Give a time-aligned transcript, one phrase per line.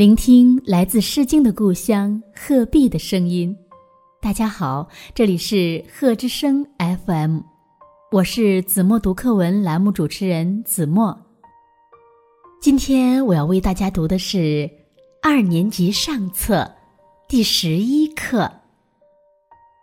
[0.00, 3.54] 聆听来自《诗经》的故乡鹤壁的声音。
[4.18, 7.40] 大家好，这里是鹤之声 FM，
[8.10, 11.14] 我是子墨读课文栏目主持人子墨。
[12.62, 14.70] 今天我要为大家读的是
[15.22, 16.66] 二年级上册
[17.28, 18.44] 第十一课《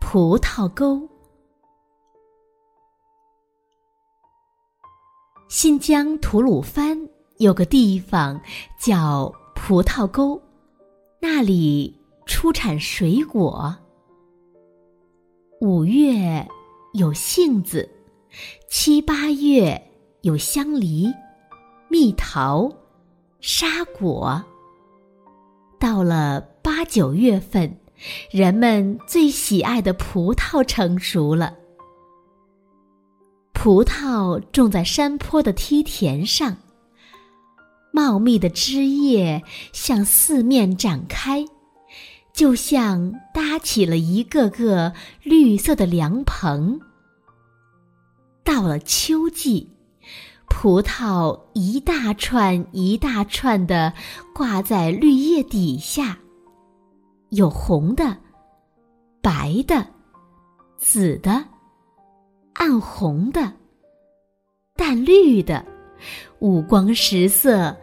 [0.00, 0.94] 葡萄沟》。
[5.48, 6.96] 新疆吐鲁番
[7.38, 8.40] 有个地方
[8.78, 9.34] 叫
[9.66, 10.38] 葡萄沟，
[11.18, 13.74] 那里出产水果。
[15.58, 16.46] 五月
[16.92, 17.88] 有杏子，
[18.68, 19.82] 七八月
[20.20, 21.10] 有香梨、
[21.88, 22.70] 蜜桃、
[23.40, 24.44] 沙果。
[25.80, 27.74] 到了八九月份，
[28.30, 31.56] 人们最喜爱的葡萄成熟了。
[33.54, 36.54] 葡萄种在山坡的梯田上，
[37.94, 39.40] 茂密的枝叶
[39.72, 41.44] 向四面展开，
[42.32, 44.92] 就像搭起了一个个
[45.22, 46.80] 绿色的凉棚。
[48.42, 49.70] 到了秋季，
[50.48, 53.92] 葡萄一大串一大串的
[54.34, 56.18] 挂在绿叶底下，
[57.28, 58.16] 有红的、
[59.22, 59.86] 白的、
[60.76, 61.44] 紫的。
[62.54, 63.52] 暗红的、
[64.76, 65.64] 淡绿的，
[66.38, 67.76] 五光十色，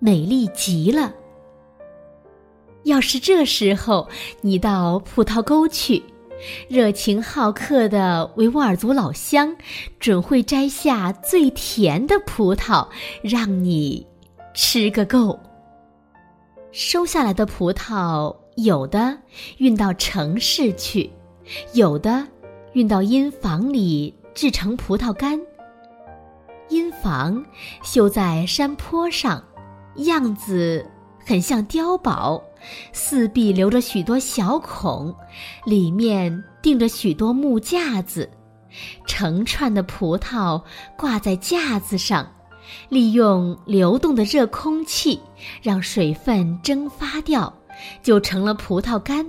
[0.00, 1.14] 美丽极了。
[2.82, 4.08] 要是这时候
[4.40, 6.02] 你到葡萄沟去，
[6.68, 9.54] 热情好客的维吾尔族老乡
[9.98, 12.88] 准会摘下最甜的葡萄，
[13.22, 14.04] 让你
[14.54, 15.38] 吃个够。
[16.72, 19.18] 收下来的葡萄，有的
[19.58, 21.10] 运到城市去，
[21.74, 22.26] 有的。
[22.72, 25.40] 运到阴房里制成葡萄干。
[26.68, 27.44] 阴房
[27.82, 29.42] 修在山坡上，
[29.96, 30.84] 样子
[31.26, 32.42] 很像碉堡，
[32.92, 35.14] 四壁留着许多小孔，
[35.64, 38.28] 里面钉着许多木架子，
[39.06, 40.62] 成串的葡萄
[40.96, 42.26] 挂在架子上，
[42.88, 45.20] 利用流动的热空气
[45.60, 47.52] 让水分蒸发掉，
[48.02, 49.26] 就成了葡萄干。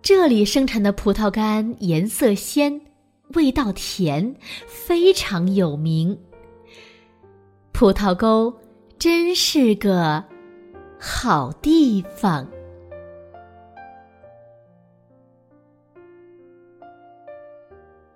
[0.00, 2.80] 这里生产的葡萄干颜色鲜，
[3.34, 4.34] 味道甜，
[4.66, 6.16] 非常有名。
[7.72, 8.54] 葡萄沟
[8.98, 10.24] 真是个
[10.98, 12.46] 好地方。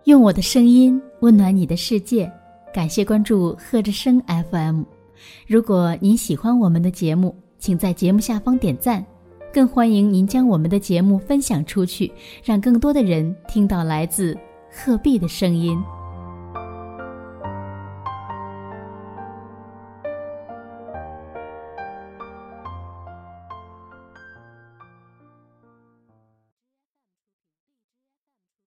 [0.04, 2.30] 用我的声音温暖你的世界，
[2.72, 4.20] 感谢关注贺之声
[4.50, 4.82] FM。
[5.46, 9.04] 如果您喜欢我们的节目，请在节目下方点赞。
[9.52, 12.10] 更欢迎您将我们的节目分享出去，
[12.42, 14.36] 让更多的人听到来自
[14.72, 15.78] 鹤壁的声音。